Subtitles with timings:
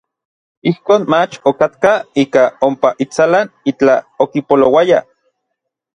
[0.69, 1.93] Ijkon mach okatkaj
[2.23, 4.99] ikaj ompa intsalan itlaj okipolouaya.